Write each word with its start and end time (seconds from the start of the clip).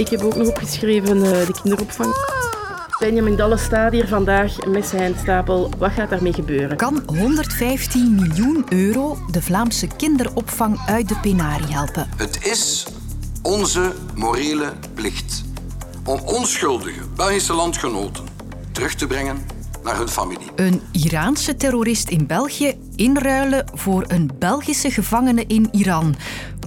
Ik 0.00 0.08
heb 0.08 0.22
ook 0.22 0.36
nog 0.36 0.48
opgeschreven 0.48 1.16
uh, 1.16 1.22
de 1.22 1.54
kinderopvang. 1.62 2.14
Benjamin 2.98 3.36
Dalle 3.36 3.56
staat 3.56 3.92
hier 3.92 4.08
vandaag 4.08 4.66
met 4.66 4.86
zijn 4.86 5.14
stapel. 5.20 5.70
Wat 5.78 5.92
gaat 5.92 6.10
daarmee 6.10 6.32
gebeuren? 6.32 6.76
Kan 6.76 7.02
115 7.06 8.14
miljoen 8.14 8.64
euro 8.68 9.18
de 9.30 9.42
Vlaamse 9.42 9.86
kinderopvang 9.86 10.80
uit 10.86 11.08
de 11.08 11.16
penarie 11.22 11.74
helpen? 11.74 12.08
Het 12.16 12.46
is 12.46 12.86
onze 13.42 13.92
morele 14.14 14.72
plicht 14.94 15.44
om 16.04 16.20
onschuldige 16.24 17.00
Belgische 17.16 17.54
landgenoten 17.54 18.24
terug 18.72 18.94
te 18.94 19.06
brengen 19.06 19.46
naar 19.84 19.96
hun 19.96 20.08
familie. 20.08 20.50
Een 20.56 20.80
Iraanse 20.92 21.56
terrorist 21.56 22.08
in 22.08 22.26
België 22.26 22.78
inruilen 22.96 23.64
voor 23.74 24.04
een 24.08 24.30
Belgische 24.38 24.90
gevangene 24.90 25.44
in 25.46 25.68
Iran. 25.72 26.14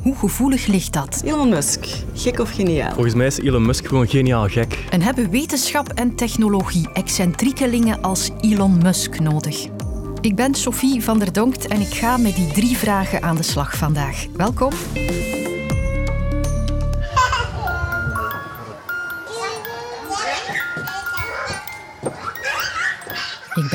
Hoe 0.03 0.15
gevoelig 0.15 0.67
ligt 0.67 0.93
dat? 0.93 1.21
Elon 1.25 1.49
Musk, 1.49 1.85
gek 2.13 2.39
of 2.39 2.51
geniaal? 2.51 2.93
Volgens 2.93 3.15
mij 3.15 3.25
is 3.25 3.39
Elon 3.39 3.65
Musk 3.65 3.87
gewoon 3.87 4.07
geniaal 4.07 4.47
gek. 4.47 4.85
En 4.89 5.01
hebben 5.01 5.29
wetenschap 5.29 5.89
en 5.89 6.15
technologie 6.15 6.89
excentriekelingen 6.93 8.01
als 8.01 8.29
Elon 8.41 8.77
Musk 8.77 9.19
nodig? 9.19 9.67
Ik 10.21 10.35
ben 10.35 10.55
Sophie 10.55 11.03
van 11.03 11.19
der 11.19 11.33
Donkt 11.33 11.67
en 11.67 11.81
ik 11.81 11.93
ga 11.93 12.17
met 12.17 12.35
die 12.35 12.47
drie 12.47 12.77
vragen 12.77 13.21
aan 13.21 13.35
de 13.35 13.43
slag 13.43 13.77
vandaag. 13.77 14.25
Welkom. 14.35 14.71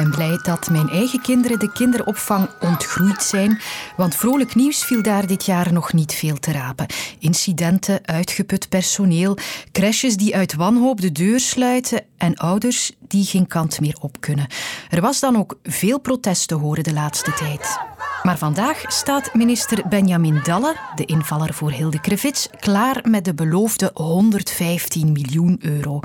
Ben 0.02 0.11
blij 0.11 0.38
dat 0.43 0.70
mijn 0.70 0.88
eigen 0.88 1.20
kinderen 1.20 1.59
de 1.59 1.73
kinderopvang 1.73 2.48
ontgroeid 2.61 3.23
zijn, 3.23 3.61
want 3.97 4.15
vrolijk 4.15 4.55
nieuws 4.55 4.84
viel 4.84 5.02
daar 5.02 5.27
dit 5.27 5.45
jaar 5.45 5.73
nog 5.73 5.93
niet 5.93 6.15
veel 6.15 6.38
te 6.38 6.52
rapen. 6.52 6.87
Incidenten, 7.19 8.07
uitgeput 8.07 8.69
personeel, 8.69 9.37
crashes 9.73 10.16
die 10.16 10.37
uit 10.37 10.55
wanhoop 10.55 11.01
de 11.01 11.12
deur 11.12 11.41
sluiten 11.41 12.04
en 12.16 12.37
ouders 12.37 12.93
die 13.09 13.24
geen 13.24 13.46
kant 13.46 13.80
meer 13.80 13.96
op 14.01 14.21
kunnen. 14.21 14.46
Er 14.91 15.01
was 15.01 15.21
dan 15.21 15.37
ook 15.37 15.59
veel 15.63 16.01
protest 16.01 16.49
te 16.49 16.54
horen 16.54 16.85
de 16.85 16.93
laatste 16.93 17.32
tijd. 17.32 17.79
Maar 18.23 18.38
vandaag 18.38 18.82
staat 18.87 19.35
minister 19.35 19.88
Benjamin 19.88 20.41
Dalle, 20.43 20.76
de 20.95 21.04
invaller 21.04 21.54
voor 21.54 21.71
Hilde 21.71 22.01
Krevits, 22.01 22.49
klaar 22.60 23.04
met 23.09 23.24
de 23.24 23.35
beloofde 23.35 23.91
115 23.95 25.13
miljoen 25.13 25.59
euro. 25.60 26.01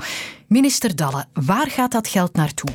Minister 0.46 0.96
Dalle, 0.96 1.24
waar 1.32 1.70
gaat 1.70 1.92
dat 1.92 2.08
geld 2.08 2.34
naartoe? 2.36 2.70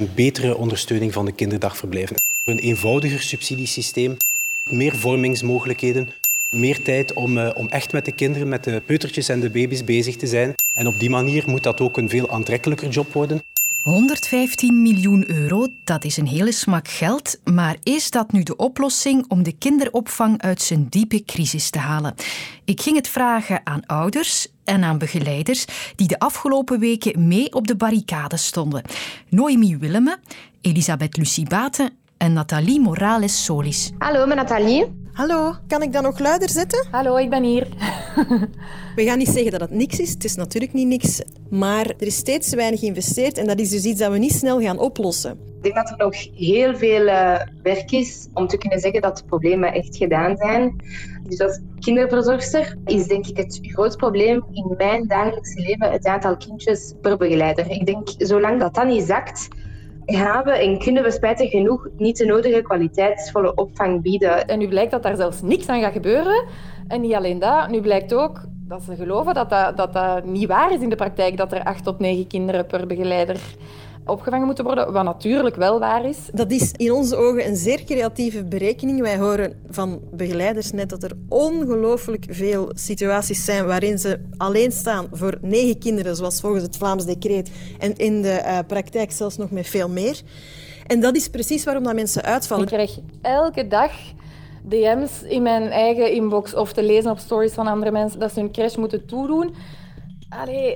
Een 0.00 0.10
betere 0.14 0.56
ondersteuning 0.56 1.12
van 1.12 1.24
de 1.24 1.32
kinderdagverblijven. 1.32 2.16
Een 2.44 2.58
eenvoudiger 2.58 3.20
subsidiesysteem, 3.20 4.16
meer 4.70 4.96
vormingsmogelijkheden, 4.96 6.08
meer 6.50 6.82
tijd 6.82 7.12
om, 7.12 7.38
uh, 7.38 7.50
om 7.54 7.68
echt 7.68 7.92
met 7.92 8.04
de 8.04 8.12
kinderen, 8.12 8.48
met 8.48 8.64
de 8.64 8.82
peutertjes 8.86 9.28
en 9.28 9.40
de 9.40 9.50
baby's 9.50 9.84
bezig 9.84 10.16
te 10.16 10.26
zijn. 10.26 10.54
En 10.72 10.86
op 10.86 11.00
die 11.00 11.10
manier 11.10 11.44
moet 11.46 11.62
dat 11.62 11.80
ook 11.80 11.96
een 11.96 12.08
veel 12.08 12.30
aantrekkelijker 12.30 12.88
job 12.88 13.12
worden. 13.12 13.42
115 13.82 14.82
miljoen 14.82 15.30
euro, 15.30 15.66
dat 15.84 16.04
is 16.04 16.16
een 16.16 16.26
hele 16.26 16.52
smak 16.52 16.88
geld. 16.88 17.40
Maar 17.44 17.76
is 17.82 18.10
dat 18.10 18.32
nu 18.32 18.42
de 18.42 18.56
oplossing 18.56 19.24
om 19.28 19.42
de 19.42 19.52
kinderopvang 19.52 20.42
uit 20.42 20.62
zijn 20.62 20.86
diepe 20.88 21.24
crisis 21.24 21.70
te 21.70 21.78
halen? 21.78 22.14
Ik 22.64 22.80
ging 22.80 22.96
het 22.96 23.08
vragen 23.08 23.60
aan 23.64 23.86
ouders 23.86 24.48
en 24.64 24.84
aan 24.84 24.98
begeleiders 24.98 25.64
die 25.96 26.08
de 26.08 26.18
afgelopen 26.18 26.78
weken 26.78 27.28
mee 27.28 27.52
op 27.52 27.66
de 27.66 27.76
barricade 27.76 28.36
stonden. 28.36 28.82
Noemi 29.28 29.76
Willemme, 29.76 30.18
Elisabeth 30.60 31.16
Lucie 31.16 31.48
Baten 31.48 31.90
en 32.16 32.32
Nathalie 32.32 32.80
Morales 32.80 33.44
Solis. 33.44 33.90
Hallo, 33.98 34.26
mijn 34.26 34.38
Nathalie. 34.38 34.99
Hallo, 35.12 35.54
kan 35.66 35.82
ik 35.82 35.92
dan 35.92 36.02
nog 36.02 36.18
luider 36.18 36.50
zetten? 36.50 36.86
Hallo, 36.90 37.16
ik 37.16 37.30
ben 37.30 37.42
hier. 37.42 37.66
We 38.96 39.04
gaan 39.04 39.18
niet 39.18 39.28
zeggen 39.28 39.50
dat 39.50 39.60
het 39.60 39.70
niks 39.70 39.98
is. 39.98 40.10
Het 40.10 40.24
is 40.24 40.34
natuurlijk 40.34 40.72
niet 40.72 40.86
niks. 40.86 41.22
Maar 41.50 41.86
er 41.86 42.06
is 42.06 42.16
steeds 42.16 42.48
te 42.50 42.56
weinig 42.56 42.80
geïnvesteerd 42.80 43.38
en 43.38 43.46
dat 43.46 43.60
is 43.60 43.70
dus 43.70 43.84
iets 43.84 44.00
dat 44.00 44.12
we 44.12 44.18
niet 44.18 44.32
snel 44.32 44.60
gaan 44.60 44.78
oplossen. 44.78 45.30
Ik 45.30 45.62
denk 45.62 45.74
dat 45.74 45.90
er 45.90 45.96
nog 45.96 46.14
heel 46.34 46.76
veel 46.76 47.06
uh, 47.06 47.40
werk 47.62 47.90
is 47.90 48.28
om 48.34 48.46
te 48.46 48.58
kunnen 48.58 48.80
zeggen 48.80 49.00
dat 49.00 49.16
de 49.16 49.24
problemen 49.24 49.72
echt 49.72 49.96
gedaan 49.96 50.36
zijn. 50.36 50.76
Dus 51.22 51.40
als 51.40 51.60
kinderverzorgster 51.78 52.76
is 52.84 53.06
denk 53.06 53.26
ik 53.26 53.36
het 53.36 53.58
grootste 53.62 53.98
probleem 53.98 54.44
in 54.52 54.74
mijn 54.76 55.06
dagelijkse 55.06 55.60
leven 55.60 55.90
het 55.90 56.06
aantal 56.06 56.36
kindjes 56.36 56.94
per 57.00 57.16
begeleider. 57.16 57.70
Ik 57.70 57.86
denk, 57.86 58.08
zolang 58.18 58.60
dat 58.60 58.74
dan 58.74 58.86
niet 58.86 59.04
zakt, 59.04 59.48
we 60.18 60.50
en 60.50 60.78
kunnen 60.78 61.02
we 61.02 61.10
spijtig 61.10 61.50
genoeg 61.50 61.88
niet 61.96 62.16
de 62.16 62.24
nodige 62.24 62.62
kwaliteitsvolle 62.62 63.54
opvang 63.54 64.02
bieden. 64.02 64.46
En 64.46 64.58
nu 64.58 64.68
blijkt 64.68 64.90
dat 64.90 65.02
daar 65.02 65.16
zelfs 65.16 65.42
niks 65.42 65.68
aan 65.68 65.80
gaat 65.80 65.92
gebeuren. 65.92 66.44
En 66.88 67.00
niet 67.00 67.14
alleen 67.14 67.38
dat, 67.38 67.68
nu 67.68 67.80
blijkt 67.80 68.14
ook 68.14 68.40
dat 68.70 68.82
ze 68.82 68.96
geloven 68.96 69.34
dat 69.34 69.50
dat, 69.50 69.76
dat, 69.76 69.92
dat 69.92 70.24
niet 70.24 70.48
waar 70.48 70.72
is 70.72 70.80
in 70.80 70.88
de 70.88 70.96
praktijk, 70.96 71.36
dat 71.36 71.52
er 71.52 71.64
acht 71.64 71.84
tot 71.84 71.98
negen 71.98 72.26
kinderen 72.26 72.66
per 72.66 72.86
begeleider 72.86 73.40
opgevangen 74.06 74.46
moeten 74.46 74.64
worden, 74.64 74.92
wat 74.92 75.04
natuurlijk 75.04 75.56
wel 75.56 75.78
waar 75.78 76.04
is. 76.04 76.18
Dat 76.32 76.50
is 76.50 76.72
in 76.76 76.92
onze 76.92 77.16
ogen 77.16 77.46
een 77.46 77.56
zeer 77.56 77.84
creatieve 77.84 78.44
berekening. 78.44 79.00
Wij 79.00 79.18
horen 79.18 79.60
van 79.70 80.00
begeleiders 80.12 80.72
net 80.72 80.88
dat 80.88 81.02
er 81.02 81.12
ongelooflijk 81.28 82.26
veel 82.28 82.70
situaties 82.74 83.44
zijn 83.44 83.66
waarin 83.66 83.98
ze 83.98 84.20
alleen 84.36 84.72
staan 84.72 85.08
voor 85.12 85.38
negen 85.40 85.78
kinderen, 85.78 86.16
zoals 86.16 86.40
volgens 86.40 86.62
het 86.62 86.76
Vlaams 86.76 87.04
decreet, 87.04 87.50
en 87.78 87.96
in 87.96 88.22
de 88.22 88.42
uh, 88.44 88.58
praktijk 88.66 89.12
zelfs 89.12 89.36
nog 89.36 89.50
met 89.50 89.66
veel 89.66 89.88
meer. 89.88 90.20
En 90.86 91.00
dat 91.00 91.16
is 91.16 91.28
precies 91.28 91.64
waarom 91.64 91.84
dat 91.84 91.94
mensen 91.94 92.22
uitvallen. 92.22 92.64
Ik 92.64 92.70
krijg 92.70 92.98
elke 93.22 93.68
dag 93.68 93.92
DM's 94.62 95.22
in 95.22 95.42
mijn 95.42 95.62
eigen 95.62 96.12
inbox 96.12 96.54
of 96.54 96.72
te 96.72 96.82
lezen 96.82 97.10
op 97.10 97.18
stories 97.18 97.52
van 97.52 97.66
andere 97.66 97.90
mensen 97.90 98.20
dat 98.20 98.32
ze 98.32 98.40
hun 98.40 98.52
crash 98.52 98.76
moeten 98.76 99.06
toedoen. 99.06 99.54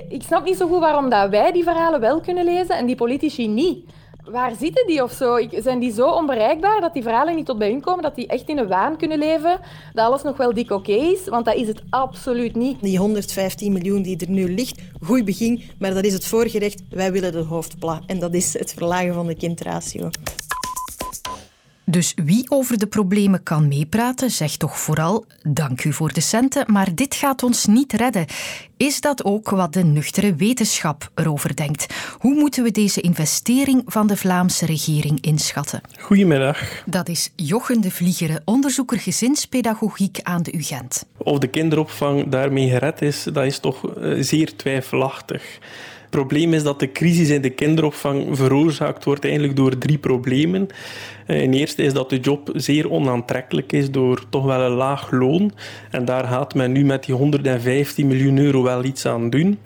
Ik 0.09 0.23
snap 0.23 0.43
niet 0.43 0.57
zo 0.57 0.67
goed 0.67 0.79
waarom 0.79 1.09
dat 1.09 1.29
wij 1.29 1.51
die 1.51 1.63
verhalen 1.63 1.99
wel 1.99 2.21
kunnen 2.21 2.45
lezen 2.45 2.77
en 2.77 2.85
die 2.85 2.95
politici 2.95 3.47
niet. 3.47 3.85
Waar 4.25 4.55
zitten 4.59 4.87
die 4.87 5.03
of 5.03 5.11
zo? 5.11 5.39
Zijn 5.51 5.79
die 5.79 5.91
zo 5.91 6.09
onbereikbaar 6.09 6.81
dat 6.81 6.93
die 6.93 7.03
verhalen 7.03 7.35
niet 7.35 7.45
tot 7.45 7.57
bij 7.57 7.69
hun 7.69 7.81
komen? 7.81 8.03
Dat 8.03 8.15
die 8.15 8.27
echt 8.27 8.49
in 8.49 8.57
een 8.57 8.67
waan 8.67 8.97
kunnen 8.97 9.17
leven? 9.17 9.59
Dat 9.93 10.05
alles 10.05 10.23
nog 10.23 10.37
wel 10.37 10.53
dik 10.53 10.71
oké 10.71 10.91
is? 10.91 11.27
Want 11.27 11.45
dat 11.45 11.55
is 11.55 11.67
het 11.67 11.81
absoluut 11.89 12.55
niet. 12.55 12.81
Die 12.81 12.97
115 12.97 13.73
miljoen 13.73 14.01
die 14.01 14.17
er 14.17 14.29
nu 14.29 14.53
ligt, 14.53 14.81
goed 15.01 15.25
begin, 15.25 15.61
maar 15.79 15.93
dat 15.93 16.05
is 16.05 16.13
het 16.13 16.25
voorgerecht. 16.25 16.81
Wij 16.89 17.11
willen 17.11 17.31
de 17.31 17.43
hoofdpla. 17.43 18.01
En 18.05 18.19
dat 18.19 18.33
is 18.33 18.53
het 18.53 18.73
verlagen 18.73 19.13
van 19.13 19.27
de 19.27 19.35
kindratio. 19.35 20.09
Dus 21.85 22.13
wie 22.15 22.45
over 22.49 22.77
de 22.77 22.87
problemen 22.87 23.43
kan 23.43 23.67
meepraten, 23.67 24.31
zegt 24.31 24.59
toch 24.59 24.79
vooral 24.79 25.25
dank 25.43 25.83
u 25.83 25.93
voor 25.93 26.13
de 26.13 26.21
centen, 26.21 26.71
maar 26.71 26.95
dit 26.95 27.15
gaat 27.15 27.43
ons 27.43 27.65
niet 27.65 27.93
redden. 27.93 28.25
Is 28.77 29.01
dat 29.01 29.23
ook 29.23 29.49
wat 29.49 29.73
de 29.73 29.83
nuchtere 29.83 30.35
wetenschap 30.35 31.11
erover 31.15 31.55
denkt? 31.55 31.93
Hoe 32.19 32.33
moeten 32.33 32.63
we 32.63 32.71
deze 32.71 33.01
investering 33.01 33.83
van 33.85 34.07
de 34.07 34.17
Vlaamse 34.17 34.65
regering 34.65 35.21
inschatten? 35.21 35.81
Goedemiddag. 35.99 36.83
Dat 36.85 37.09
is 37.09 37.31
Jochen 37.35 37.81
de 37.81 37.91
Vliegere, 37.91 38.41
onderzoeker 38.45 38.99
gezinspedagogiek 38.99 40.19
aan 40.23 40.43
de 40.43 40.55
UGent. 40.55 41.05
Of 41.17 41.39
de 41.39 41.47
kinderopvang 41.47 42.29
daarmee 42.29 42.69
gered 42.69 43.01
is, 43.01 43.23
dat 43.23 43.45
is 43.45 43.59
toch 43.59 43.95
eh, 43.95 44.15
zeer 44.19 44.55
twijfelachtig. 44.55 45.59
Het 46.05 46.23
probleem 46.23 46.53
is 46.53 46.63
dat 46.63 46.79
de 46.79 46.91
crisis 46.91 47.29
in 47.29 47.41
de 47.41 47.49
kinderopvang 47.49 48.37
veroorzaakt 48.37 49.03
wordt 49.03 49.23
eigenlijk 49.23 49.55
door 49.55 49.77
drie 49.77 49.97
problemen. 49.97 50.67
Eh, 51.25 51.41
in 51.41 51.53
eerste 51.53 51.83
is 51.83 51.93
dat 51.93 52.09
de 52.09 52.19
job 52.19 52.49
zeer 52.53 52.91
onaantrekkelijk 52.91 53.71
is 53.71 53.91
door 53.91 54.25
toch 54.29 54.45
wel 54.45 54.61
een 54.61 54.71
laag 54.71 55.11
loon. 55.11 55.51
En 55.91 56.05
daar 56.05 56.23
gaat 56.23 56.53
men 56.55 56.71
nu 56.71 56.85
met 56.85 57.03
die 57.03 57.15
115 57.15 58.07
miljoen 58.07 58.37
euro 58.37 58.63
wel 58.63 58.83
iets 58.83 59.05
aan 59.05 59.29
doen. 59.29 59.59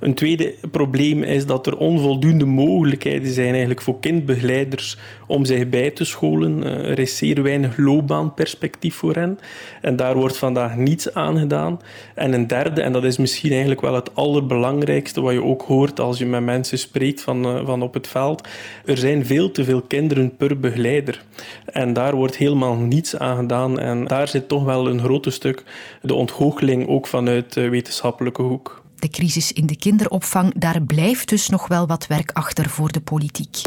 Een 0.00 0.14
tweede 0.14 0.54
probleem 0.70 1.22
is 1.22 1.46
dat 1.46 1.66
er 1.66 1.76
onvoldoende 1.76 2.44
mogelijkheden 2.44 3.32
zijn 3.32 3.50
eigenlijk 3.50 3.82
voor 3.82 4.00
kindbegeleiders 4.00 4.96
om 5.26 5.44
zich 5.44 5.68
bij 5.68 5.90
te 5.90 6.04
scholen. 6.04 6.64
Eh, 6.64 6.90
er 6.90 6.98
is 6.98 7.16
zeer 7.16 7.42
weinig 7.42 7.76
loopbaanperspectief 7.76 8.94
voor 8.94 9.14
hen. 9.14 9.38
En 9.80 9.96
daar 9.96 10.16
wordt 10.16 10.36
vandaag 10.36 10.76
niets 10.76 11.14
aan 11.14 11.38
gedaan. 11.38 11.80
En 12.14 12.32
een 12.32 12.46
derde, 12.46 12.82
en 12.82 12.92
dat 12.92 13.04
is 13.04 13.16
misschien 13.16 13.50
eigenlijk 13.50 13.80
wel 13.80 13.94
het 13.94 14.14
allerbelangrijkste 14.14 15.20
wat 15.20 15.32
je 15.32 15.44
ook 15.44 15.62
hoort 15.62 16.00
als 16.00 16.18
je 16.18 16.26
met 16.26 16.44
mensen 16.44 16.78
spreekt 16.78 17.20
van, 17.20 17.44
eh, 17.44 17.66
van 17.66 17.82
op 17.82 17.94
het 17.94 18.08
veld. 18.08 18.48
Er 18.84 18.96
zijn 18.96 19.26
veel 19.26 19.50
te 19.50 19.64
veel 19.64 19.82
kinderen 19.82 20.36
per 20.36 20.60
begeleider. 20.60 21.22
En 21.64 21.92
daar 21.92 22.14
wordt 22.14 22.36
helemaal 22.36 22.76
niets 22.76 23.16
aan 23.16 23.36
gedaan. 23.36 23.78
En 23.78 24.04
daar 24.04 24.28
zit 24.28 24.48
toch 24.48 24.64
wel 24.64 24.88
een 24.88 25.00
groot 25.00 25.26
stuk 25.28 25.64
de 26.02 26.14
ontgoocheling 26.14 26.88
ook 26.88 27.06
vanuit 27.06 27.54
wetenschappelijke 27.54 28.42
hoek 28.42 28.79
de 29.00 29.08
crisis 29.08 29.52
in 29.52 29.66
de 29.66 29.76
kinderopvang, 29.76 30.52
daar 30.56 30.82
blijft 30.82 31.28
dus 31.28 31.48
nog 31.48 31.68
wel 31.68 31.86
wat 31.86 32.06
werk 32.06 32.30
achter 32.32 32.68
voor 32.68 32.92
de 32.92 33.00
politiek. 33.00 33.62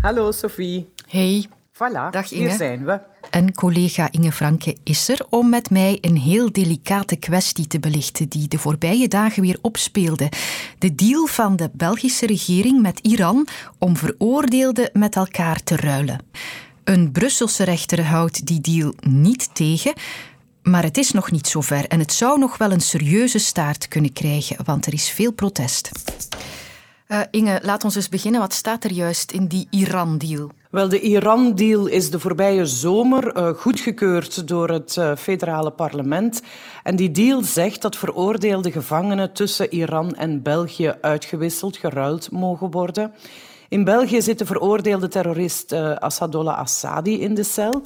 Hallo 0.00 0.30
Sophie. 0.32 0.88
Hey. 1.08 1.46
Voilà, 1.72 2.10
Dag 2.10 2.30
Inge. 2.30 2.48
hier 2.48 2.56
zijn 2.56 2.84
we. 2.84 3.00
En 3.30 3.54
collega 3.54 4.08
Inge 4.10 4.32
Franke 4.32 4.76
is 4.84 5.08
er 5.08 5.26
om 5.30 5.48
met 5.48 5.70
mij 5.70 5.98
een 6.00 6.16
heel 6.16 6.52
delicate 6.52 7.16
kwestie 7.16 7.66
te 7.66 7.80
belichten 7.80 8.28
die 8.28 8.48
de 8.48 8.58
voorbije 8.58 9.08
dagen 9.08 9.42
weer 9.42 9.58
opspeelde. 9.60 10.28
De 10.78 10.94
deal 10.94 11.26
van 11.26 11.56
de 11.56 11.70
Belgische 11.72 12.26
regering 12.26 12.82
met 12.82 12.98
Iran 12.98 13.46
om 13.78 13.96
veroordeelden 13.96 14.90
met 14.92 15.16
elkaar 15.16 15.62
te 15.62 15.76
ruilen. 15.76 16.20
Een 16.84 17.12
Brusselse 17.12 17.64
rechter 17.64 18.04
houdt 18.04 18.46
die 18.46 18.60
deal 18.60 18.94
niet 19.00 19.54
tegen, 19.54 19.92
Maar 20.62 20.82
het 20.82 20.98
is 20.98 21.10
nog 21.10 21.30
niet 21.30 21.46
zover 21.46 21.86
en 21.88 21.98
het 21.98 22.12
zou 22.12 22.38
nog 22.38 22.58
wel 22.58 22.70
een 22.70 22.80
serieuze 22.80 23.38
staart 23.38 23.88
kunnen 23.88 24.12
krijgen, 24.12 24.64
want 24.64 24.86
er 24.86 24.92
is 24.92 25.10
veel 25.10 25.32
protest. 25.32 25.90
Uh, 27.08 27.20
Inge, 27.30 27.60
laat 27.62 27.84
ons 27.84 27.94
eens 27.94 28.08
beginnen. 28.08 28.40
Wat 28.40 28.52
staat 28.52 28.84
er 28.84 28.92
juist 28.92 29.32
in 29.32 29.46
die 29.46 29.66
Iran-deal? 29.70 30.50
Wel, 30.70 30.88
de 30.88 31.00
Iran-deal 31.00 31.86
is 31.86 32.10
de 32.10 32.20
voorbije 32.20 32.66
zomer 32.66 33.36
uh, 33.36 33.48
goedgekeurd 33.48 34.48
door 34.48 34.68
het 34.68 34.96
uh, 34.96 35.16
federale 35.16 35.70
parlement. 35.70 36.42
En 36.82 36.96
die 36.96 37.10
deal 37.10 37.42
zegt 37.42 37.82
dat 37.82 37.96
veroordeelde 37.96 38.72
gevangenen 38.72 39.32
tussen 39.32 39.74
Iran 39.74 40.14
en 40.14 40.42
België 40.42 40.94
uitgewisseld, 41.00 41.76
geruild 41.76 42.30
mogen 42.30 42.70
worden. 42.70 43.12
In 43.70 43.84
België 43.84 44.22
zit 44.22 44.38
de 44.38 44.46
veroordeelde 44.46 45.08
terrorist 45.08 45.72
uh, 45.72 45.96
Assadollah 45.96 46.58
Assadi 46.58 47.20
in 47.20 47.34
de 47.34 47.42
cel. 47.42 47.82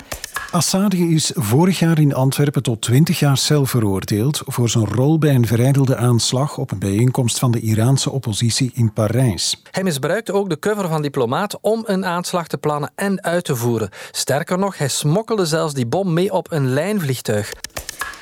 Assadi 0.50 1.14
is 1.14 1.32
vorig 1.34 1.78
jaar 1.78 1.98
in 1.98 2.14
Antwerpen 2.14 2.62
tot 2.62 2.80
20 2.80 3.18
jaar 3.18 3.36
cel 3.36 3.66
veroordeeld 3.66 4.42
voor 4.46 4.68
zijn 4.68 4.84
rol 4.84 5.18
bij 5.18 5.34
een 5.34 5.46
verijdelde 5.46 5.96
aanslag 5.96 6.58
op 6.58 6.70
een 6.70 6.78
bijeenkomst 6.78 7.38
van 7.38 7.50
de 7.50 7.60
Iraanse 7.60 8.10
oppositie 8.10 8.70
in 8.74 8.92
Parijs. 8.92 9.62
Hij 9.70 9.82
misbruikte 9.82 10.32
ook 10.32 10.48
de 10.48 10.58
cover 10.58 10.88
van 10.88 11.02
Diplomaat 11.02 11.58
om 11.60 11.82
een 11.86 12.04
aanslag 12.04 12.46
te 12.46 12.58
plannen 12.58 12.92
en 12.94 13.22
uit 13.22 13.44
te 13.44 13.56
voeren. 13.56 13.90
Sterker 14.10 14.58
nog, 14.58 14.78
hij 14.78 14.88
smokkelde 14.88 15.46
zelfs 15.46 15.74
die 15.74 15.86
bom 15.86 16.12
mee 16.12 16.32
op 16.32 16.52
een 16.52 16.72
lijnvliegtuig. 16.72 17.52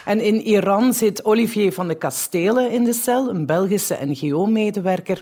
En 0.05 0.20
in 0.20 0.41
Iran 0.41 0.93
zit 0.93 1.25
Olivier 1.25 1.73
van 1.73 1.88
de 1.88 1.94
Kastelen 1.94 2.70
in 2.70 2.85
de 2.85 2.93
cel, 2.93 3.31
een 3.31 3.47
Belgische 3.47 3.99
NGO-medewerker. 4.00 5.19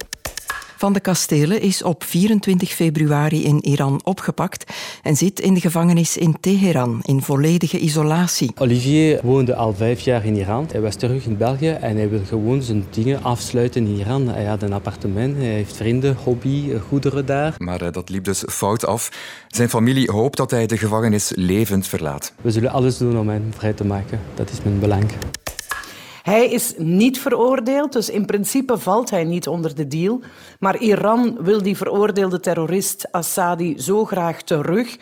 Van 0.81 0.93
de 0.93 1.01
Kastelen 1.01 1.61
is 1.61 1.83
op 1.83 2.05
24 2.05 2.71
februari 2.71 3.45
in 3.45 3.65
Iran 3.65 4.01
opgepakt 4.05 4.65
en 5.03 5.17
zit 5.17 5.41
in 5.41 5.55
de 5.55 5.61
gevangenis 5.61 6.17
in 6.17 6.37
Teheran 6.41 7.01
in 7.03 7.23
volledige 7.23 7.79
isolatie. 7.79 8.51
Olivier 8.59 9.21
woonde 9.23 9.55
al 9.55 9.75
vijf 9.75 10.01
jaar 10.01 10.25
in 10.25 10.37
Iran. 10.37 10.69
Hij 10.71 10.81
was 10.81 10.95
terug 10.95 11.25
in 11.25 11.37
België 11.37 11.71
en 11.71 11.97
hij 11.97 12.09
wil 12.09 12.25
gewoon 12.25 12.63
zijn 12.63 12.85
dingen 12.91 13.23
afsluiten 13.23 13.87
in 13.87 13.97
Iran. 13.97 14.29
Hij 14.29 14.45
had 14.45 14.63
een 14.63 14.73
appartement, 14.73 15.37
hij 15.37 15.45
heeft 15.45 15.77
vrienden, 15.77 16.17
hobby, 16.25 16.73
goederen 16.89 17.27
daar. 17.27 17.55
Maar 17.59 17.81
eh, 17.81 17.93
dat 17.93 18.09
liep 18.09 18.25
dus 18.25 18.45
fout 18.49 18.87
af. 18.87 19.11
Zijn 19.49 19.69
familie 19.69 20.11
hoopt 20.11 20.37
dat 20.37 20.51
hij 20.51 20.67
de 20.67 20.77
gevangenis 20.77 21.33
levend 21.35 21.87
verlaat. 21.87 22.33
We 22.41 22.51
zullen 22.51 22.71
alles 22.71 22.99
doen 22.99 23.19
om 23.19 23.29
hem 23.29 23.53
vrij 23.57 23.73
te 23.73 23.85
maken. 23.85 24.21
Dat 24.35 24.51
is 24.51 24.63
mijn 24.63 24.79
belang. 24.79 25.11
Hij 26.23 26.49
is 26.49 26.75
niet 26.77 27.19
veroordeeld, 27.19 27.93
dus 27.93 28.11
in 28.11 28.27
principe 28.27 28.79
valt 28.79 29.11
hij 29.11 29.25
niet 29.25 29.49
onder 29.49 29.75
de 29.75 29.87
deal. 29.87 30.21
Maar 30.59 30.79
Iran 30.79 31.37
wil 31.41 31.63
die 31.63 31.77
veroordeelde 31.77 32.41
terrorist 32.41 33.13
Assadi 33.13 33.79
zo 33.79 34.05
graag 34.05 34.43
terug 34.43 34.97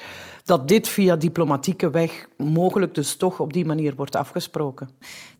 dat 0.48 0.68
dit 0.68 0.88
via 0.88 1.16
diplomatieke 1.16 1.90
weg 1.90 2.28
mogelijk 2.36 2.94
dus 2.94 3.16
toch 3.16 3.40
op 3.40 3.52
die 3.52 3.64
manier 3.64 3.94
wordt 3.96 4.16
afgesproken. 4.16 4.88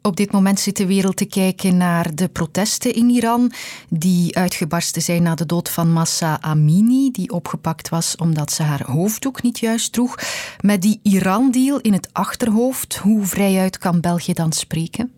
Op 0.03 0.17
dit 0.17 0.33
moment 0.33 0.61
zit 0.61 0.77
de 0.77 0.87
wereld 0.87 1.17
te 1.17 1.25
kijken 1.25 1.77
naar 1.77 2.15
de 2.15 2.29
protesten 2.29 2.95
in 2.95 3.11
Iran, 3.11 3.53
die 3.89 4.37
uitgebarsten 4.37 5.03
zijn 5.03 5.23
na 5.23 5.35
de 5.35 5.47
dood 5.47 5.69
van 5.69 5.93
Massa 5.93 6.41
Amini, 6.41 7.11
die 7.11 7.33
opgepakt 7.33 7.89
was 7.89 8.17
omdat 8.17 8.53
ze 8.53 8.63
haar 8.63 8.83
hoofddoek 8.87 9.43
niet 9.43 9.59
juist 9.59 9.93
droeg. 9.93 10.15
Met 10.61 10.83
die 10.83 11.01
Iran-deal 11.03 11.81
in 11.81 11.93
het 11.93 12.09
achterhoofd, 12.13 12.97
hoe 12.97 13.25
vrijuit 13.25 13.79
kan 13.79 14.01
België 14.01 14.33
dan 14.33 14.53
spreken? 14.53 15.18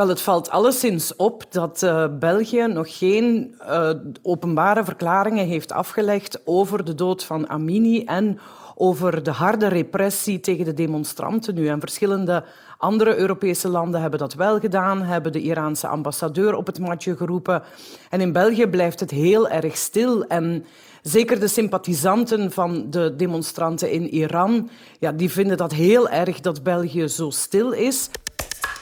Wel, 0.00 0.08
het 0.08 0.20
valt 0.20 0.50
alleszins 0.50 1.16
op 1.16 1.44
dat 1.50 1.82
uh, 1.82 2.04
België 2.18 2.66
nog 2.66 2.98
geen 2.98 3.54
uh, 3.62 3.90
openbare 4.22 4.84
verklaringen 4.84 5.46
heeft 5.46 5.72
afgelegd 5.72 6.40
over 6.44 6.84
de 6.84 6.94
dood 6.94 7.24
van 7.24 7.48
Amini 7.48 8.04
en 8.04 8.38
over 8.74 9.22
de 9.22 9.30
harde 9.30 9.66
repressie 9.66 10.40
tegen 10.40 10.64
de 10.64 10.74
demonstranten 10.74 11.54
nu. 11.54 11.68
En 11.68 11.80
verschillende 11.80 12.44
andere 12.78 13.16
Europese 13.16 13.68
landen 13.68 14.00
hebben 14.00 14.18
dat 14.18 14.34
wel 14.34 14.58
gedaan, 14.58 15.02
hebben 15.02 15.32
de 15.32 15.42
Iraanse 15.42 15.86
ambassadeur 15.86 16.54
op 16.54 16.66
het 16.66 16.78
matje 16.78 17.16
geroepen. 17.16 17.62
En 18.10 18.20
in 18.20 18.32
België 18.32 18.66
blijft 18.66 19.00
het 19.00 19.10
heel 19.10 19.48
erg 19.48 19.76
stil. 19.76 20.24
En 20.24 20.64
zeker 21.02 21.40
de 21.40 21.48
sympathisanten 21.48 22.52
van 22.52 22.86
de 22.90 23.14
demonstranten 23.16 23.90
in 23.90 24.08
Iran, 24.08 24.70
ja, 24.98 25.12
die 25.12 25.30
vinden 25.30 25.56
dat 25.56 25.72
heel 25.72 26.08
erg 26.08 26.40
dat 26.40 26.62
België 26.62 27.08
zo 27.08 27.30
stil 27.30 27.72
is. 27.72 28.10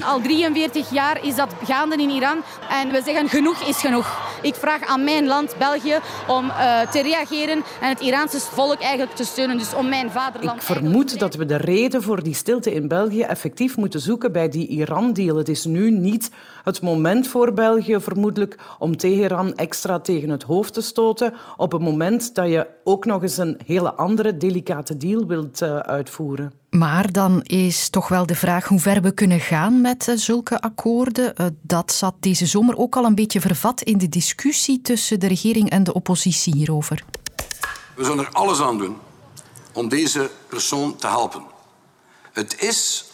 Al 0.05 0.21
43 0.21 0.91
jaar 0.91 1.25
is 1.25 1.37
dat 1.37 1.55
gaande 1.65 1.97
in 1.97 2.11
Iran. 2.11 2.39
En 2.71 2.91
we 2.91 3.03
zeggen 3.05 3.29
genoeg 3.29 3.61
is 3.61 3.77
genoeg. 3.77 4.39
Ik 4.43 4.55
vraag 4.55 4.87
aan 4.87 5.05
mijn 5.05 5.27
land, 5.27 5.55
België, 5.59 5.99
om 6.29 6.45
uh, 6.45 6.81
te 6.81 7.03
reageren 7.03 7.63
en 7.81 7.89
het 7.89 8.01
Iraanse 8.01 8.41
volk 8.41 8.81
eigenlijk 8.81 9.15
te 9.15 9.25
steunen. 9.25 9.59
Dus 9.59 9.75
om 9.75 9.89
mijn 9.89 10.11
vaderland... 10.11 10.57
Ik 10.59 10.67
vermoed 10.67 11.19
dat 11.19 11.35
we 11.35 11.45
de 11.45 11.57
reden 11.57 12.03
voor 12.03 12.23
die 12.23 12.35
stilte 12.35 12.73
in 12.73 12.89
België 12.89 13.23
effectief 13.23 13.77
moeten 13.77 14.01
zoeken 14.01 14.33
bij 14.33 14.49
die 14.49 14.67
Iran-deal. 14.67 15.37
Het 15.37 15.49
is 15.49 15.65
nu 15.65 15.91
niet 15.91 16.31
het 16.65 16.83
moment 16.83 17.29
voor 17.29 17.53
België, 17.53 18.01
vermoedelijk, 18.01 18.59
om 18.79 18.97
Teheran 18.97 19.55
extra 19.55 19.99
tegen 19.99 20.29
het 20.29 20.43
hoofd 20.43 20.75
te 20.75 20.83
stoten 20.83 21.35
op 21.57 21.73
het 21.73 21.83
moment 21.83 22.35
dat 22.35 22.49
je 22.49 22.67
ook 22.85 23.05
nog 23.05 23.23
eens 23.23 23.37
een 23.37 23.61
hele 23.67 23.95
andere 23.95 24.37
delicate 24.37 24.97
deal 24.97 25.27
wilt 25.27 25.63
uh, 25.63 25.79
uitvoeren. 25.79 26.53
Maar 26.71 27.13
dan 27.13 27.43
is 27.43 27.89
toch 27.89 28.09
wel 28.09 28.27
de 28.27 28.35
vraag 28.35 28.65
hoe 28.65 28.81
ver 28.81 29.03
we 29.03 29.13
kunnen 29.13 29.41
gaan 29.41 29.81
met 29.81 30.09
uh, 30.09 30.17
zulke 30.17 30.61
akkoorden. 30.61 31.35
Uh, 31.37 31.47
dat 31.61 31.93
zat 31.93 32.15
deze 32.21 32.47
zomer 32.47 32.77
ook 32.77 32.97
al 32.97 33.05
een 33.05 33.15
beetje 33.15 33.41
vervat 33.41 33.83
in 33.83 33.99
de 33.99 34.09
discussie 34.09 34.81
tussen 34.81 35.21
de 35.21 35.27
regering 35.27 35.71
en 35.71 35.85
de 35.85 35.95
oppositie 35.95 36.55
hierover. 36.55 37.05
We 37.97 38.05
zullen 38.05 38.25
er 38.25 38.33
alles 38.33 38.61
aan 38.61 38.79
doen 38.79 38.97
om 39.73 39.89
deze 39.89 40.31
persoon 40.49 40.97
te 40.97 41.07
helpen. 41.07 41.43
Het 42.33 42.63
is 42.63 43.05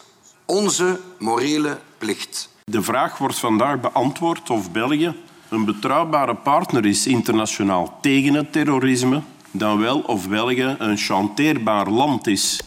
onze 0.45 0.99
morele 1.19 1.79
plicht. 1.97 2.49
De 2.63 2.81
vraag 2.81 3.17
wordt 3.17 3.39
vandaag 3.39 3.79
beantwoord 3.79 4.49
of 4.49 4.71
België 4.71 5.15
een 5.49 5.65
betrouwbare 5.65 6.35
partner 6.35 6.85
is 6.85 7.07
internationaal 7.07 7.97
tegen 8.01 8.33
het 8.33 8.51
terrorisme, 8.51 9.21
dan 9.51 9.79
wel 9.79 9.99
of 9.99 10.29
België 10.29 10.75
een 10.79 10.97
chanteerbaar 10.97 11.89
land 11.89 12.27
is. 12.27 12.59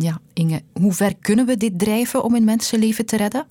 Ja, 0.00 0.20
Inge, 0.32 0.60
hoe 0.72 0.92
ver 0.92 1.12
kunnen 1.20 1.46
we 1.46 1.56
dit 1.56 1.78
drijven 1.78 2.22
om 2.22 2.34
een 2.34 2.44
mensenleven 2.44 3.06
te 3.06 3.16
redden? 3.16 3.46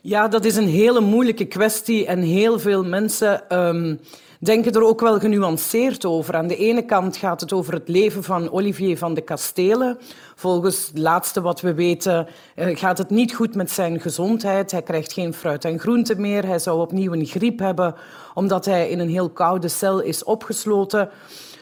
Ja, 0.00 0.28
dat 0.28 0.44
is 0.44 0.56
een 0.56 0.68
hele 0.68 1.00
moeilijke 1.00 1.44
kwestie 1.44 2.06
en 2.06 2.18
heel 2.18 2.58
veel 2.58 2.84
mensen 2.84 3.58
um, 3.58 4.00
denken 4.38 4.72
er 4.72 4.84
ook 4.84 5.00
wel 5.00 5.18
genuanceerd 5.18 6.04
over. 6.04 6.36
Aan 6.36 6.46
de 6.46 6.56
ene 6.56 6.84
kant 6.84 7.16
gaat 7.16 7.40
het 7.40 7.52
over 7.52 7.72
het 7.72 7.88
leven 7.88 8.24
van 8.24 8.50
Olivier 8.50 8.98
van 8.98 9.14
de 9.14 9.20
Kastelen. 9.20 9.98
Volgens 10.34 10.86
het 10.86 10.98
laatste 10.98 11.40
wat 11.40 11.60
we 11.60 11.74
weten 11.74 12.26
uh, 12.56 12.76
gaat 12.76 12.98
het 12.98 13.10
niet 13.10 13.34
goed 13.34 13.54
met 13.54 13.70
zijn 13.70 14.00
gezondheid. 14.00 14.70
Hij 14.70 14.82
krijgt 14.82 15.12
geen 15.12 15.34
fruit 15.34 15.64
en 15.64 15.78
groente 15.78 16.14
meer. 16.14 16.46
Hij 16.46 16.58
zou 16.58 16.80
opnieuw 16.80 17.12
een 17.12 17.26
griep 17.26 17.58
hebben 17.58 17.94
omdat 18.34 18.64
hij 18.64 18.88
in 18.88 18.98
een 18.98 19.08
heel 19.08 19.30
koude 19.30 19.68
cel 19.68 20.00
is 20.00 20.24
opgesloten. 20.24 21.10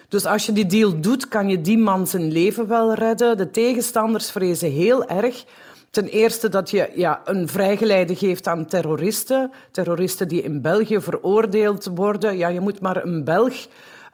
Dus 0.08 0.26
als 0.26 0.46
je 0.46 0.52
die 0.52 0.66
deal 0.66 1.00
doet, 1.00 1.28
kan 1.28 1.48
je 1.48 1.60
die 1.60 1.78
man 1.78 2.06
zijn 2.06 2.32
leven 2.32 2.66
wel 2.68 2.94
redden. 2.94 3.36
De 3.36 3.50
tegenstanders 3.50 4.30
vrezen 4.30 4.70
heel 4.70 5.04
erg. 5.06 5.44
Ten 5.90 6.06
eerste 6.06 6.48
dat 6.48 6.70
je 6.70 6.90
ja, 6.94 7.20
een 7.24 7.48
vrijgeleide 7.48 8.16
geeft 8.16 8.46
aan 8.46 8.66
terroristen. 8.66 9.50
Terroristen 9.70 10.28
die 10.28 10.42
in 10.42 10.62
België 10.62 11.00
veroordeeld 11.00 11.90
worden. 11.94 12.36
Ja, 12.36 12.48
je 12.48 12.60
moet 12.60 12.80
maar 12.80 13.04
een 13.04 13.24
Belg 13.24 13.66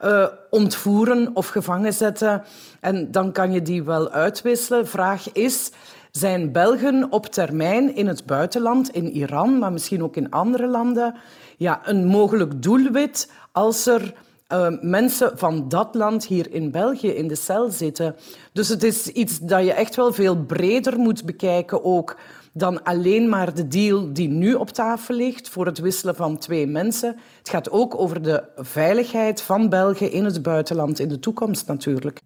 uh, 0.03 0.27
ontvoeren 0.49 1.29
of 1.33 1.47
gevangen 1.47 1.93
zetten. 1.93 2.43
En 2.79 3.11
dan 3.11 3.31
kan 3.31 3.51
je 3.51 3.61
die 3.61 3.83
wel 3.83 4.09
uitwisselen. 4.09 4.87
Vraag 4.87 5.31
is, 5.31 5.71
zijn 6.11 6.51
Belgen 6.51 7.11
op 7.11 7.25
termijn 7.25 7.95
in 7.95 8.07
het 8.07 8.25
buitenland, 8.25 8.89
in 8.89 9.11
Iran, 9.11 9.59
maar 9.59 9.71
misschien 9.71 10.03
ook 10.03 10.15
in 10.15 10.31
andere 10.31 10.67
landen, 10.67 11.15
ja, 11.57 11.81
een 11.83 12.05
mogelijk 12.05 12.61
doelwit 12.61 13.31
als 13.51 13.85
er 13.85 14.13
uh, 14.53 14.67
mensen 14.81 15.37
van 15.37 15.69
dat 15.69 15.95
land 15.95 16.25
hier 16.25 16.53
in 16.53 16.71
België 16.71 17.07
in 17.07 17.27
de 17.27 17.35
cel 17.35 17.71
zitten. 17.71 18.15
Dus 18.53 18.67
het 18.67 18.83
is 18.83 19.07
iets 19.07 19.39
dat 19.39 19.63
je 19.63 19.73
echt 19.73 19.95
wel 19.95 20.13
veel 20.13 20.37
breder 20.37 20.97
moet 20.97 21.25
bekijken 21.25 21.83
ook 21.83 22.17
dan 22.53 22.83
alleen 22.83 23.29
maar 23.29 23.53
de 23.53 23.67
deal 23.67 24.13
die 24.13 24.27
nu 24.27 24.53
op 24.53 24.69
tafel 24.69 25.15
ligt 25.15 25.49
voor 25.49 25.65
het 25.65 25.79
wisselen 25.79 26.15
van 26.15 26.37
twee 26.37 26.67
mensen. 26.67 27.15
Het 27.37 27.49
gaat 27.49 27.71
ook 27.71 27.99
over 27.99 28.21
de 28.21 28.43
veiligheid 28.55 29.41
van 29.41 29.69
België 29.69 30.05
in 30.05 30.25
het 30.25 30.41
buitenland 30.41 30.99
in 30.99 31.07
de 31.07 31.19
toekomst 31.19 31.67
natuurlijk. 31.67 32.19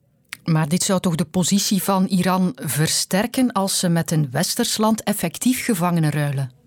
Maar 0.43 0.67
dit 0.67 0.83
zou 0.83 0.99
toch 0.99 1.15
de 1.15 1.25
positie 1.25 1.83
van 1.83 2.05
Iran 2.05 2.51
versterken 2.55 3.51
als 3.51 3.79
ze 3.79 3.89
met 3.89 4.11
een 4.11 4.27
westers 4.31 4.77
land 4.77 5.03
effectief 5.03 5.65
gevangenen 5.65 6.11
ruilen? 6.11 6.58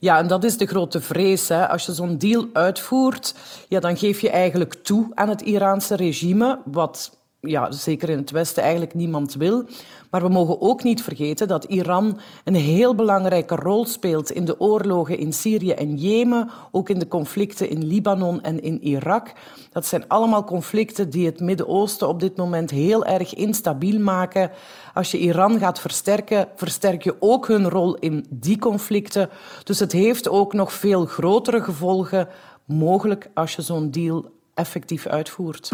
Ja, 0.00 0.18
en 0.18 0.26
dat 0.26 0.44
is 0.44 0.56
de 0.56 0.66
grote 0.66 1.00
vrees. 1.00 1.48
Hè. 1.48 1.68
Als 1.68 1.86
je 1.86 1.92
zo'n 1.92 2.18
deal 2.18 2.46
uitvoert, 2.52 3.34
ja, 3.68 3.80
dan 3.80 3.96
geef 3.96 4.20
je 4.20 4.30
eigenlijk 4.30 4.74
toe 4.74 5.06
aan 5.14 5.28
het 5.28 5.40
Iraanse 5.40 5.96
regime, 5.96 6.58
wat 6.64 7.18
ja, 7.40 7.72
zeker 7.72 8.08
in 8.08 8.16
het 8.16 8.30
Westen 8.30 8.62
eigenlijk 8.62 8.94
niemand 8.94 9.34
wil. 9.34 9.64
Maar 10.10 10.22
we 10.22 10.28
mogen 10.28 10.60
ook 10.60 10.82
niet 10.82 11.02
vergeten 11.02 11.48
dat 11.48 11.64
Iran 11.64 12.20
een 12.44 12.54
heel 12.54 12.94
belangrijke 12.94 13.54
rol 13.54 13.84
speelt 13.84 14.30
in 14.30 14.44
de 14.44 14.60
oorlogen 14.60 15.18
in 15.18 15.32
Syrië 15.32 15.70
en 15.70 15.96
Jemen, 15.96 16.50
ook 16.70 16.88
in 16.88 16.98
de 16.98 17.08
conflicten 17.08 17.70
in 17.70 17.86
Libanon 17.86 18.42
en 18.42 18.62
in 18.62 18.82
Irak. 18.82 19.32
Dat 19.72 19.86
zijn 19.86 20.08
allemaal 20.08 20.44
conflicten 20.44 21.10
die 21.10 21.26
het 21.26 21.40
Midden-Oosten 21.40 22.08
op 22.08 22.20
dit 22.20 22.36
moment 22.36 22.70
heel 22.70 23.04
erg 23.04 23.34
instabiel 23.34 24.00
maken. 24.00 24.50
Als 24.94 25.10
je 25.10 25.18
Iran 25.18 25.58
gaat 25.58 25.80
versterken, 25.80 26.48
versterk 26.56 27.02
je 27.02 27.16
ook 27.20 27.48
hun 27.48 27.68
rol 27.68 27.94
in 27.94 28.26
die 28.30 28.58
conflicten. 28.58 29.30
Dus 29.64 29.78
het 29.78 29.92
heeft 29.92 30.28
ook 30.28 30.52
nog 30.52 30.72
veel 30.72 31.06
grotere 31.06 31.62
gevolgen 31.62 32.28
mogelijk 32.64 33.30
als 33.34 33.54
je 33.54 33.62
zo'n 33.62 33.90
deal 33.90 34.24
effectief 34.54 35.06
uitvoert. 35.06 35.70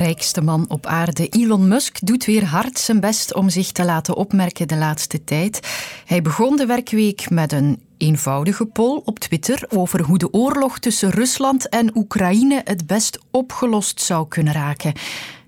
Rijkste 0.00 0.40
man 0.40 0.64
op 0.68 0.86
aarde, 0.86 1.28
Elon 1.28 1.68
Musk, 1.68 2.06
doet 2.06 2.24
weer 2.24 2.44
hard 2.44 2.78
zijn 2.78 3.00
best 3.00 3.34
om 3.34 3.48
zich 3.48 3.72
te 3.72 3.84
laten 3.84 4.16
opmerken 4.16 4.68
de 4.68 4.76
laatste 4.76 5.24
tijd. 5.24 5.60
Hij 6.06 6.22
begon 6.22 6.56
de 6.56 6.66
werkweek 6.66 7.30
met 7.30 7.52
een 7.52 7.82
eenvoudige 7.96 8.66
poll 8.66 9.02
op 9.04 9.18
Twitter 9.18 9.64
over 9.68 10.02
hoe 10.02 10.18
de 10.18 10.32
oorlog 10.32 10.78
tussen 10.78 11.10
Rusland 11.10 11.68
en 11.68 11.96
Oekraïne 11.96 12.60
het 12.64 12.86
best 12.86 13.18
opgelost 13.30 14.00
zou 14.00 14.28
kunnen 14.28 14.52
raken. 14.52 14.92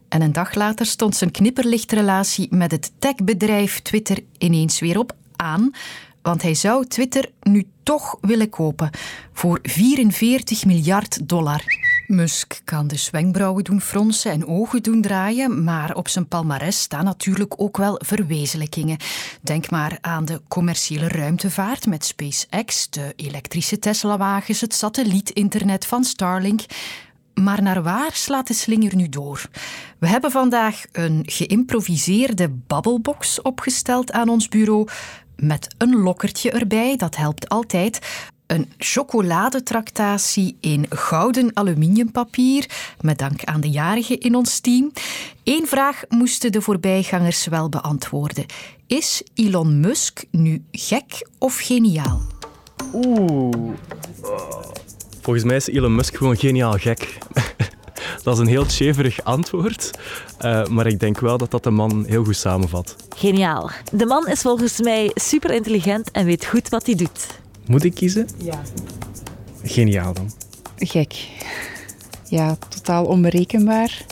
En 0.08 0.22
een 0.22 0.32
dag 0.32 0.54
later 0.54 0.86
stond 0.86 1.16
zijn 1.16 1.30
knipperlichtrelatie 1.30 2.46
met 2.50 2.70
het 2.70 2.92
techbedrijf 2.98 3.80
Twitter 3.80 4.18
ineens 4.38 4.80
weer 4.80 4.98
op 4.98 5.12
aan, 5.36 5.70
want 6.22 6.42
hij 6.42 6.54
zou 6.54 6.86
Twitter 6.86 7.30
nu 7.42 7.66
toch 7.82 8.16
willen 8.20 8.48
kopen 8.48 8.90
voor 9.32 9.58
44 9.62 10.64
miljard 10.64 11.28
dollar. 11.28 11.64
Musk 12.12 12.60
kan 12.64 12.86
dus 12.86 13.10
wenkbrauwen 13.10 13.64
doen 13.64 13.80
fronsen 13.80 14.30
en 14.30 14.46
ogen 14.46 14.82
doen 14.82 15.00
draaien, 15.00 15.64
maar 15.64 15.94
op 15.94 16.08
zijn 16.08 16.28
palmares 16.28 16.80
staan 16.80 17.04
natuurlijk 17.04 17.54
ook 17.56 17.76
wel 17.76 18.00
verwezenlijkingen. 18.04 18.98
Denk 19.40 19.70
maar 19.70 19.98
aan 20.00 20.24
de 20.24 20.40
commerciële 20.48 21.08
ruimtevaart 21.08 21.86
met 21.86 22.04
SpaceX, 22.04 22.90
de 22.90 23.12
elektrische 23.16 23.78
Tesla-wagens, 23.78 24.60
het 24.60 24.74
satellietinternet 24.74 25.86
van 25.86 26.04
Starlink. 26.04 26.60
Maar 27.34 27.62
naar 27.62 27.82
waar 27.82 28.12
slaat 28.12 28.46
de 28.46 28.54
slinger 28.54 28.96
nu 28.96 29.08
door? 29.08 29.48
We 29.98 30.08
hebben 30.08 30.30
vandaag 30.30 30.84
een 30.92 31.22
geïmproviseerde 31.26 32.48
babbelbox 32.48 33.42
opgesteld 33.42 34.12
aan 34.12 34.28
ons 34.28 34.48
bureau. 34.48 34.88
Met 35.36 35.74
een 35.78 35.96
lokkertje 35.96 36.50
erbij, 36.50 36.96
dat 36.96 37.16
helpt 37.16 37.48
altijd. 37.48 37.98
Een 38.52 38.72
chocoladetractatie 38.78 40.56
in 40.60 40.86
gouden 40.88 41.50
aluminiumpapier, 41.54 42.66
met 43.00 43.18
dank 43.18 43.44
aan 43.44 43.60
de 43.60 43.70
jarigen 43.70 44.20
in 44.20 44.34
ons 44.34 44.60
team. 44.60 44.92
Eén 45.44 45.66
vraag 45.66 46.02
moesten 46.08 46.52
de 46.52 46.60
voorbijgangers 46.60 47.46
wel 47.46 47.68
beantwoorden. 47.68 48.44
Is 48.86 49.22
Elon 49.34 49.80
Musk 49.80 50.24
nu 50.30 50.64
gek 50.70 51.28
of 51.38 51.58
geniaal? 51.58 52.20
Oeh. 52.92 53.74
Volgens 55.20 55.44
mij 55.44 55.56
is 55.56 55.66
Elon 55.66 55.94
Musk 55.94 56.16
gewoon 56.16 56.36
geniaal 56.36 56.72
gek. 56.78 57.18
Dat 58.22 58.34
is 58.34 58.40
een 58.40 58.46
heel 58.46 58.64
cheverig 58.64 59.24
antwoord, 59.24 59.90
uh, 60.44 60.66
maar 60.66 60.86
ik 60.86 61.00
denk 61.00 61.20
wel 61.20 61.38
dat 61.38 61.50
dat 61.50 61.64
de 61.64 61.70
man 61.70 62.04
heel 62.06 62.24
goed 62.24 62.36
samenvat. 62.36 62.96
Geniaal. 63.16 63.70
De 63.92 64.06
man 64.06 64.26
is 64.26 64.40
volgens 64.40 64.80
mij 64.80 65.10
super 65.14 65.50
intelligent 65.50 66.10
en 66.10 66.24
weet 66.24 66.46
goed 66.46 66.68
wat 66.68 66.86
hij 66.86 66.94
doet. 66.94 67.40
Moet 67.66 67.84
ik 67.84 67.94
kiezen? 67.94 68.28
Ja. 68.36 68.62
Geniaal 69.62 70.12
dan. 70.12 70.30
Gek. 70.76 71.28
Ja, 72.28 72.56
totaal 72.68 73.04
onberekenbaar. 73.04 74.04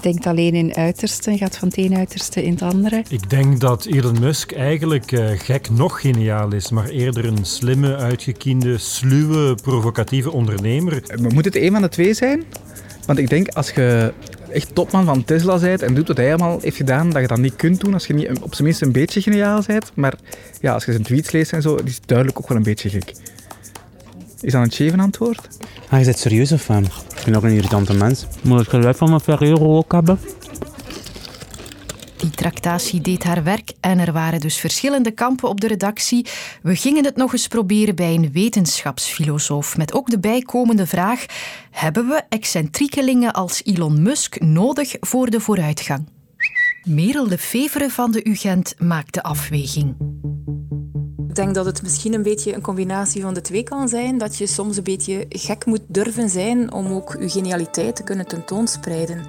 Denkt 0.00 0.26
alleen 0.26 0.54
in 0.54 0.74
uitersten, 0.74 1.38
gaat 1.38 1.56
van 1.56 1.68
het 1.68 1.76
ene 1.76 1.96
uiterste 1.96 2.44
in 2.44 2.52
het 2.52 2.62
andere. 2.62 3.04
Ik 3.08 3.30
denk 3.30 3.60
dat 3.60 3.84
Elon 3.84 4.20
Musk 4.20 4.52
eigenlijk 4.52 5.12
uh, 5.12 5.30
gek 5.38 5.70
nog 5.70 6.00
geniaal 6.00 6.52
is, 6.52 6.70
maar 6.70 6.88
eerder 6.88 7.24
een 7.24 7.44
slimme, 7.44 7.96
uitgekiende, 7.96 8.78
sluwe, 8.78 9.54
provocatieve 9.54 10.32
ondernemer. 10.32 11.02
moet 11.32 11.44
het 11.44 11.56
een 11.56 11.72
van 11.72 11.82
de 11.82 11.88
twee 11.88 12.14
zijn? 12.14 12.44
Want 13.06 13.18
ik 13.18 13.28
denk 13.28 13.48
als 13.48 13.70
je 13.70 14.12
echt 14.52 14.74
topman 14.74 15.04
van 15.04 15.24
Tesla 15.24 15.58
bent 15.58 15.82
en 15.82 15.94
doet 15.94 16.08
wat 16.08 16.16
hij 16.16 16.28
allemaal 16.28 16.58
heeft 16.60 16.76
gedaan, 16.76 17.10
dat 17.10 17.22
je 17.22 17.28
dat 17.28 17.38
niet 17.38 17.56
kunt 17.56 17.80
doen 17.80 17.92
als 17.92 18.06
je 18.06 18.14
niet 18.14 18.28
op 18.40 18.54
zijn 18.54 18.64
minst 18.66 18.82
een 18.82 18.92
beetje 18.92 19.22
geniaal 19.22 19.62
bent. 19.66 19.92
Maar 19.94 20.14
ja, 20.60 20.72
als 20.72 20.84
je 20.84 20.92
zijn 20.92 21.04
tweets 21.04 21.30
leest 21.30 21.52
en 21.52 21.62
zo, 21.62 21.76
die 21.76 21.86
is 21.86 22.00
duidelijk 22.06 22.38
ook 22.38 22.48
wel 22.48 22.56
een 22.56 22.62
beetje 22.62 22.88
gek. 22.88 23.12
Is 24.40 24.52
dat 24.52 24.62
een 24.62 24.70
cheven 24.70 25.00
antwoord? 25.00 25.48
Ah, 25.88 25.98
je 25.98 26.04
bent 26.04 26.18
serieus 26.18 26.52
of 26.52 26.62
fan? 26.62 26.84
Ik 26.84 27.22
ben 27.24 27.34
ook 27.34 27.42
een 27.42 27.54
irritante 27.54 27.94
mens. 27.94 28.26
Moet 28.42 28.58
het 28.58 28.68
geluid 28.68 28.96
van 28.96 29.08
mijn 29.08 29.20
Ferrero 29.20 29.76
ook 29.76 29.92
hebben? 29.92 30.18
Tractatie 32.42 33.00
deed 33.00 33.24
haar 33.24 33.42
werk 33.42 33.72
en 33.80 33.98
er 33.98 34.12
waren 34.12 34.40
dus 34.40 34.56
verschillende 34.56 35.10
kampen 35.10 35.48
op 35.48 35.60
de 35.60 35.66
redactie. 35.66 36.26
We 36.62 36.76
gingen 36.76 37.04
het 37.04 37.16
nog 37.16 37.32
eens 37.32 37.48
proberen 37.48 37.94
bij 37.94 38.14
een 38.14 38.32
wetenschapsfilosoof 38.32 39.76
met 39.76 39.92
ook 39.92 40.10
de 40.10 40.18
bijkomende 40.18 40.86
vraag: 40.86 41.26
hebben 41.70 42.08
we 42.08 42.22
excentriekelingen 42.28 43.32
als 43.32 43.62
Elon 43.64 44.02
Musk 44.02 44.40
nodig 44.40 44.96
voor 45.00 45.30
de 45.30 45.40
vooruitgang? 45.40 46.08
Merel 46.84 47.28
de 47.28 47.38
Fevere 47.38 47.90
van 47.90 48.12
de 48.12 48.28
UGent 48.28 48.74
maakt 48.78 49.14
de 49.14 49.22
afweging. 49.22 49.96
Ik 51.28 51.34
denk 51.34 51.54
dat 51.54 51.66
het 51.66 51.82
misschien 51.82 52.14
een 52.14 52.22
beetje 52.22 52.54
een 52.54 52.62
combinatie 52.62 53.22
van 53.22 53.34
de 53.34 53.40
twee 53.40 53.62
kan 53.62 53.88
zijn. 53.88 54.18
Dat 54.18 54.36
je 54.36 54.46
soms 54.46 54.76
een 54.76 54.82
beetje 54.82 55.26
gek 55.28 55.66
moet 55.66 55.82
durven 55.86 56.28
zijn 56.28 56.72
om 56.72 56.86
ook 56.86 57.16
je 57.20 57.28
genialiteit 57.28 57.96
te 57.96 58.02
kunnen 58.02 58.26
tentoonspreiden. 58.26 59.24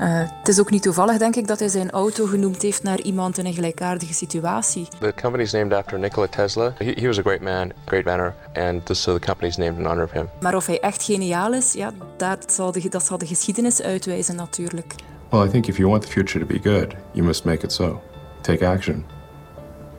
Uh, 0.00 0.22
het 0.38 0.48
is 0.48 0.60
ook 0.60 0.70
niet 0.70 0.82
toevallig, 0.82 1.18
denk 1.18 1.36
ik, 1.36 1.46
dat 1.46 1.58
hij 1.58 1.68
zijn 1.68 1.90
auto 1.90 2.26
genoemd 2.26 2.62
heeft 2.62 2.82
naar 2.82 3.00
iemand 3.00 3.38
in 3.38 3.46
een 3.46 3.54
gelijkaardige 3.54 4.14
situatie. 4.14 4.88
The 4.98 5.12
company 5.20 5.42
is 5.42 5.52
named 5.52 5.72
after 5.72 5.98
Nikola 5.98 6.26
Tesla. 6.26 6.72
He, 6.78 6.92
he 6.94 7.06
was 7.06 7.18
a 7.18 7.22
great 7.22 7.40
man, 7.40 7.72
great 7.84 8.04
manner, 8.04 8.34
and 8.54 8.96
so 8.96 9.18
the 9.18 9.26
company 9.26 9.48
is 9.48 9.56
named 9.56 9.78
in 9.78 9.84
honor 9.86 10.04
of 10.04 10.12
him. 10.12 10.28
Maar 10.40 10.54
of 10.54 10.66
hij 10.66 10.80
echt 10.80 11.02
geniaal 11.02 11.52
is, 11.52 11.72
ja, 11.72 11.92
dat 12.16 12.52
zal 12.52 12.72
de, 12.72 12.88
dat 12.88 13.04
zal 13.04 13.18
de 13.18 13.26
geschiedenis 13.26 13.82
uitwijzen 13.82 14.36
natuurlijk. 14.36 14.94
Well, 15.30 15.46
I 15.46 15.50
think 15.50 15.66
if 15.66 15.76
you 15.76 15.88
want 15.88 16.02
the 16.02 16.08
future 16.08 16.46
to 16.46 16.46
be 16.46 16.70
good, 16.70 16.94
you 17.12 17.26
must 17.26 17.44
make 17.44 17.64
it 17.64 17.72
so. 17.72 18.00
Take 18.40 18.66
action 18.66 19.04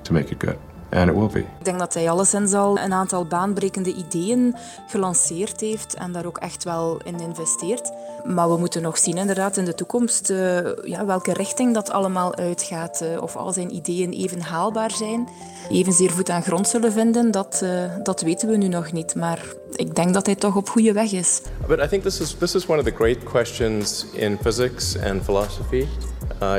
to 0.01 0.13
make 0.13 0.31
it 0.31 0.43
good. 0.43 0.66
And 0.89 1.09
it 1.09 1.15
will 1.15 1.27
be. 1.27 1.39
Ik 1.39 1.65
denk 1.65 1.79
dat 1.79 1.93
hij 1.93 2.09
alleszins 2.09 2.53
al 2.53 2.79
een 2.79 2.93
aantal 2.93 3.25
baanbrekende 3.25 3.93
ideeën 3.93 4.55
gelanceerd 4.87 5.61
heeft 5.61 5.93
en 5.93 6.11
daar 6.11 6.25
ook 6.25 6.37
echt 6.37 6.63
wel 6.63 6.99
in 7.03 7.19
investeert. 7.19 7.91
Maar 8.25 8.49
we 8.49 8.57
moeten 8.57 8.81
nog 8.81 8.97
zien 8.97 9.17
inderdaad 9.17 9.57
in 9.57 9.65
de 9.65 9.75
toekomst 9.75 10.29
uh, 10.29 10.59
ja, 10.83 11.05
welke 11.05 11.33
richting 11.33 11.73
dat 11.73 11.91
allemaal 11.91 12.35
uitgaat. 12.35 13.01
Uh, 13.01 13.21
of 13.21 13.35
al 13.35 13.53
zijn 13.53 13.75
ideeën 13.75 14.11
even 14.11 14.41
haalbaar 14.41 14.91
zijn, 14.91 15.27
evenzeer 15.69 16.11
voet 16.11 16.29
aan 16.29 16.43
grond 16.43 16.67
zullen 16.67 16.91
vinden, 16.91 17.31
dat, 17.31 17.61
uh, 17.63 17.83
dat 18.03 18.21
weten 18.21 18.49
we 18.49 18.57
nu 18.57 18.67
nog 18.67 18.91
niet. 18.91 19.15
Maar 19.15 19.41
ik 19.71 19.95
denk 19.95 20.13
dat 20.13 20.25
hij 20.25 20.35
toch 20.35 20.55
op 20.55 20.69
goede 20.69 20.93
weg 20.93 21.11
is. 21.11 21.41
But 21.67 21.83
I 21.83 21.87
think 21.87 22.03
this 22.03 22.19
is, 22.19 22.35
this 22.39 22.55
is 22.55 22.67
one 22.67 22.79
of 22.79 22.85
the 22.85 22.95
great 22.95 23.23
questions 23.23 24.05
in 24.13 24.37
physics 24.41 24.97
and 25.03 25.23
philosophy, 25.23 25.85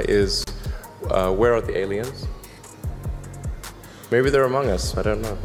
is 0.06 0.42
where 1.08 1.52
are 1.52 1.62
the 1.62 1.84
aliens? 1.84 2.37
Maybe 4.10 4.30
they're 4.30 4.46
among 4.46 4.70
us. 4.70 4.94
I 4.96 5.02
don't 5.02 5.20
know. 5.20 5.36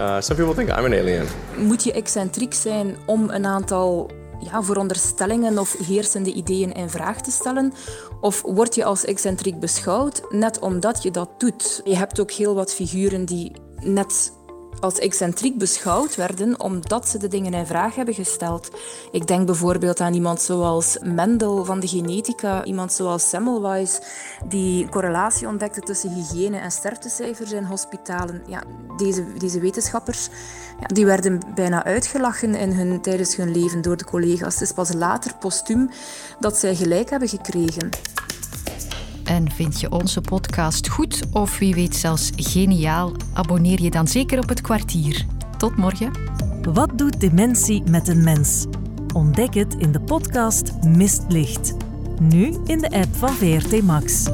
Uh, 0.00 0.20
some 0.20 0.36
people 0.36 0.54
think 0.54 0.68
I'm 0.68 0.84
an 0.84 0.92
alien. 0.92 1.26
Moet 1.56 1.84
je 1.84 1.92
excentriek 1.92 2.54
zijn 2.54 2.96
om 3.06 3.30
een 3.30 3.46
aantal 3.46 4.10
ja, 4.40 4.62
veronderstellingen 4.62 5.58
of 5.58 5.76
heersende 5.86 6.32
ideeën 6.32 6.72
in 6.72 6.90
vraag 6.90 7.20
te 7.20 7.30
stellen? 7.30 7.72
Of 8.20 8.42
word 8.42 8.74
je 8.74 8.84
als 8.84 9.04
excentriek 9.04 9.60
beschouwd 9.60 10.22
net 10.30 10.58
omdat 10.58 11.02
je 11.02 11.10
dat 11.10 11.28
doet? 11.38 11.80
Je 11.84 11.96
hebt 11.96 12.20
ook 12.20 12.30
heel 12.30 12.54
wat 12.54 12.74
figuren 12.74 13.24
die 13.24 13.52
net 13.80 14.32
als 14.80 14.98
excentriek 14.98 15.58
beschouwd 15.58 16.16
werden 16.16 16.60
omdat 16.60 17.08
ze 17.08 17.18
de 17.18 17.28
dingen 17.28 17.54
in 17.54 17.66
vraag 17.66 17.94
hebben 17.94 18.14
gesteld. 18.14 18.70
Ik 19.12 19.26
denk 19.26 19.46
bijvoorbeeld 19.46 20.00
aan 20.00 20.14
iemand 20.14 20.40
zoals 20.40 20.98
Mendel 21.02 21.64
van 21.64 21.80
de 21.80 21.88
genetica, 21.88 22.64
iemand 22.64 22.92
zoals 22.92 23.28
Semmelweis, 23.28 24.00
die 24.48 24.88
correlatie 24.88 25.48
ontdekte 25.48 25.80
tussen 25.80 26.14
hygiëne 26.14 26.58
en 26.58 26.70
sterftecijfers 26.70 27.52
in 27.52 27.64
hospitalen. 27.64 28.42
Ja, 28.46 28.62
deze, 28.96 29.24
deze 29.38 29.60
wetenschappers 29.60 30.28
ja, 30.80 30.86
die 30.86 31.06
werden 31.06 31.40
bijna 31.54 31.84
uitgelachen 31.84 32.54
in 32.54 32.72
hun, 32.72 33.00
tijdens 33.00 33.36
hun 33.36 33.50
leven 33.50 33.82
door 33.82 33.96
de 33.96 34.04
collega's. 34.04 34.54
Het 34.54 34.62
is 34.62 34.72
pas 34.72 34.92
later, 34.92 35.34
postuum, 35.40 35.90
dat 36.40 36.56
zij 36.56 36.74
gelijk 36.74 37.10
hebben 37.10 37.28
gekregen. 37.28 37.88
En 39.32 39.50
vind 39.50 39.80
je 39.80 39.90
onze 39.90 40.20
podcast 40.20 40.88
goed 40.88 41.22
of 41.32 41.58
wie 41.58 41.74
weet 41.74 41.96
zelfs 41.96 42.30
geniaal? 42.36 43.12
Abonneer 43.32 43.82
je 43.82 43.90
dan 43.90 44.08
zeker 44.08 44.38
op 44.38 44.48
het 44.48 44.60
kwartier. 44.60 45.26
Tot 45.58 45.76
morgen. 45.76 46.12
Wat 46.72 46.98
doet 46.98 47.20
dementie 47.20 47.82
met 47.90 48.08
een 48.08 48.24
mens? 48.24 48.66
Ontdek 49.14 49.54
het 49.54 49.74
in 49.74 49.92
de 49.92 50.00
podcast 50.00 50.72
Mistlicht. 50.82 51.74
Nu 52.20 52.56
in 52.64 52.78
de 52.78 52.90
app 52.90 53.14
van 53.14 53.30
VRT 53.30 53.82
Max. 53.82 54.28